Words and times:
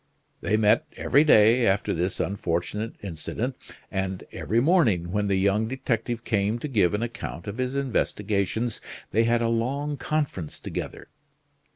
They 0.41 0.57
met 0.57 0.87
every 0.97 1.23
day 1.23 1.67
after 1.67 1.93
this 1.93 2.19
unfortunate 2.19 2.95
incident; 3.03 3.55
and 3.91 4.23
every 4.31 4.59
morning, 4.59 5.11
when 5.11 5.27
the 5.27 5.35
young 5.35 5.67
detective 5.67 6.23
came 6.23 6.57
to 6.57 6.67
give 6.67 6.95
an 6.95 7.03
account 7.03 7.45
of 7.45 7.59
his 7.59 7.75
investigations, 7.75 8.81
they 9.11 9.25
had 9.25 9.41
a 9.41 9.47
long 9.47 9.97
conference 9.97 10.57
together. 10.59 11.07